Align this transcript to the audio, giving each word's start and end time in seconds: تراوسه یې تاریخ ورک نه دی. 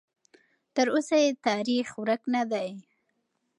تراوسه 0.75 1.15
یې 1.23 1.29
تاریخ 1.47 1.87
ورک 2.01 2.21
نه 2.35 2.43
دی. 2.51 2.69